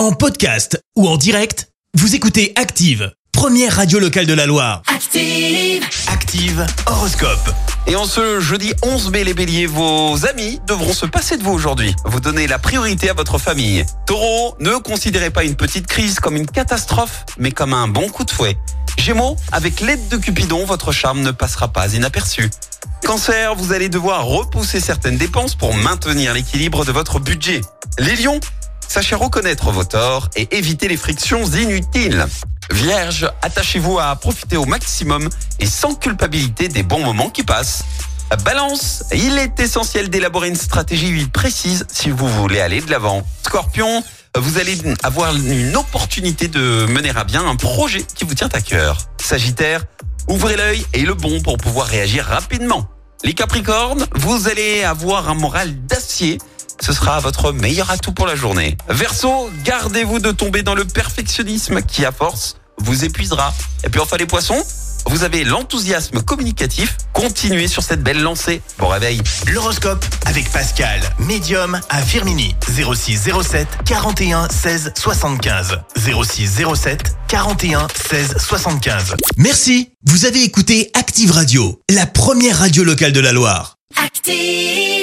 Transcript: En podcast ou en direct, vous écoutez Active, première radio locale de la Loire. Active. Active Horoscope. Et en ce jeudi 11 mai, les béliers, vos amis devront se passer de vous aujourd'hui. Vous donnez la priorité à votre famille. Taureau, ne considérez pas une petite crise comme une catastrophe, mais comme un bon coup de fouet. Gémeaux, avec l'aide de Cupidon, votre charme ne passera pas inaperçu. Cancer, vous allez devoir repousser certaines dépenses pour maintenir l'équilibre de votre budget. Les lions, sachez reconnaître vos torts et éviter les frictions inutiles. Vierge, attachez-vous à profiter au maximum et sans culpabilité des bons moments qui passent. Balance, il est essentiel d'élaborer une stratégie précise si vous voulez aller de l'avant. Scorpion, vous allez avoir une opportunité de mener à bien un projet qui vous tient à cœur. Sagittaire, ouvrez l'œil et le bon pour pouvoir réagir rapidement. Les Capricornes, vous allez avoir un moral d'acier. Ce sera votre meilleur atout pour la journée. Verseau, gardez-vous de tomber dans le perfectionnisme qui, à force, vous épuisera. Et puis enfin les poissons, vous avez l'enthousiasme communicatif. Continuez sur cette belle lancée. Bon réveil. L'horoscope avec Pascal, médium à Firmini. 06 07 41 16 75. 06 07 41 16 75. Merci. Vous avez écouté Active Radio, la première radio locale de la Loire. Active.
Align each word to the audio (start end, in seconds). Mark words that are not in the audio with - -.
En 0.00 0.12
podcast 0.12 0.82
ou 0.96 1.06
en 1.06 1.18
direct, 1.18 1.68
vous 1.92 2.14
écoutez 2.14 2.54
Active, 2.56 3.12
première 3.32 3.76
radio 3.76 3.98
locale 3.98 4.24
de 4.24 4.32
la 4.32 4.46
Loire. 4.46 4.80
Active. 4.86 5.84
Active 6.08 6.66
Horoscope. 6.86 7.50
Et 7.86 7.96
en 7.96 8.06
ce 8.06 8.40
jeudi 8.40 8.72
11 8.82 9.10
mai, 9.10 9.24
les 9.24 9.34
béliers, 9.34 9.66
vos 9.66 10.24
amis 10.24 10.58
devront 10.66 10.94
se 10.94 11.04
passer 11.04 11.36
de 11.36 11.42
vous 11.42 11.52
aujourd'hui. 11.52 11.94
Vous 12.06 12.18
donnez 12.18 12.46
la 12.46 12.58
priorité 12.58 13.10
à 13.10 13.12
votre 13.12 13.36
famille. 13.36 13.84
Taureau, 14.06 14.56
ne 14.58 14.76
considérez 14.78 15.28
pas 15.28 15.44
une 15.44 15.54
petite 15.54 15.86
crise 15.86 16.18
comme 16.18 16.36
une 16.36 16.46
catastrophe, 16.46 17.26
mais 17.36 17.52
comme 17.52 17.74
un 17.74 17.86
bon 17.86 18.08
coup 18.08 18.24
de 18.24 18.30
fouet. 18.30 18.56
Gémeaux, 18.96 19.36
avec 19.52 19.82
l'aide 19.82 20.08
de 20.08 20.16
Cupidon, 20.16 20.64
votre 20.64 20.92
charme 20.92 21.20
ne 21.20 21.30
passera 21.30 21.68
pas 21.68 21.92
inaperçu. 21.92 22.48
Cancer, 23.04 23.54
vous 23.54 23.74
allez 23.74 23.90
devoir 23.90 24.24
repousser 24.24 24.80
certaines 24.80 25.18
dépenses 25.18 25.54
pour 25.54 25.74
maintenir 25.74 26.32
l'équilibre 26.32 26.86
de 26.86 26.92
votre 26.92 27.20
budget. 27.20 27.60
Les 27.98 28.16
lions, 28.16 28.40
sachez 28.90 29.14
reconnaître 29.14 29.70
vos 29.70 29.84
torts 29.84 30.28
et 30.34 30.56
éviter 30.56 30.88
les 30.88 30.96
frictions 30.96 31.44
inutiles. 31.44 32.26
Vierge, 32.72 33.30
attachez-vous 33.40 34.00
à 34.00 34.16
profiter 34.16 34.56
au 34.56 34.64
maximum 34.64 35.28
et 35.60 35.66
sans 35.66 35.94
culpabilité 35.94 36.66
des 36.68 36.82
bons 36.82 37.04
moments 37.04 37.30
qui 37.30 37.44
passent. 37.44 37.84
Balance, 38.44 39.04
il 39.12 39.38
est 39.38 39.60
essentiel 39.60 40.10
d'élaborer 40.10 40.48
une 40.48 40.56
stratégie 40.56 41.24
précise 41.26 41.86
si 41.92 42.10
vous 42.10 42.26
voulez 42.26 42.60
aller 42.60 42.80
de 42.80 42.90
l'avant. 42.90 43.22
Scorpion, 43.44 44.02
vous 44.36 44.58
allez 44.58 44.76
avoir 45.04 45.34
une 45.36 45.76
opportunité 45.76 46.48
de 46.48 46.86
mener 46.86 47.10
à 47.14 47.22
bien 47.22 47.46
un 47.46 47.54
projet 47.54 48.02
qui 48.02 48.24
vous 48.24 48.34
tient 48.34 48.50
à 48.52 48.60
cœur. 48.60 48.98
Sagittaire, 49.22 49.84
ouvrez 50.26 50.56
l'œil 50.56 50.84
et 50.94 51.02
le 51.02 51.14
bon 51.14 51.40
pour 51.40 51.58
pouvoir 51.58 51.86
réagir 51.86 52.24
rapidement. 52.24 52.88
Les 53.22 53.34
Capricornes, 53.34 54.06
vous 54.14 54.48
allez 54.48 54.82
avoir 54.82 55.28
un 55.28 55.34
moral 55.34 55.74
d'acier. 55.86 56.38
Ce 56.80 56.94
sera 56.94 57.20
votre 57.20 57.52
meilleur 57.52 57.90
atout 57.90 58.12
pour 58.12 58.26
la 58.26 58.34
journée. 58.34 58.78
Verseau, 58.88 59.50
gardez-vous 59.62 60.20
de 60.20 60.32
tomber 60.32 60.62
dans 60.62 60.74
le 60.74 60.86
perfectionnisme 60.86 61.82
qui, 61.82 62.06
à 62.06 62.12
force, 62.12 62.56
vous 62.78 63.04
épuisera. 63.04 63.52
Et 63.84 63.90
puis 63.90 64.00
enfin 64.00 64.16
les 64.16 64.24
poissons, 64.24 64.62
vous 65.10 65.24
avez 65.24 65.42
l'enthousiasme 65.42 66.22
communicatif. 66.22 66.96
Continuez 67.12 67.66
sur 67.66 67.82
cette 67.82 68.02
belle 68.02 68.22
lancée. 68.22 68.62
Bon 68.78 68.88
réveil. 68.88 69.20
L'horoscope 69.52 70.04
avec 70.24 70.50
Pascal, 70.52 71.00
médium 71.18 71.80
à 71.88 72.00
Firmini. 72.00 72.54
06 72.66 73.28
07 73.42 73.66
41 73.84 74.48
16 74.48 74.92
75. 74.96 75.78
06 75.96 76.62
07 76.74 77.16
41 77.26 77.88
16 78.08 78.36
75. 78.38 79.16
Merci. 79.36 79.90
Vous 80.06 80.26
avez 80.26 80.42
écouté 80.44 80.90
Active 80.94 81.32
Radio, 81.32 81.82
la 81.90 82.06
première 82.06 82.58
radio 82.58 82.84
locale 82.84 83.12
de 83.12 83.20
la 83.20 83.32
Loire. 83.32 83.76
Active. 84.02 84.99